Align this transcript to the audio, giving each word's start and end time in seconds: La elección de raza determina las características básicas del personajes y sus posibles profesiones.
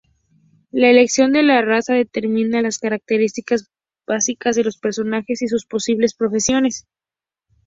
La 0.71 0.89
elección 0.89 1.31
de 1.31 1.43
raza 1.61 1.93
determina 1.93 2.63
las 2.63 2.79
características 2.79 3.69
básicas 4.07 4.55
del 4.55 4.67
personajes 4.81 5.43
y 5.43 5.47
sus 5.47 5.67
posibles 5.67 6.15
profesiones. 6.15 6.87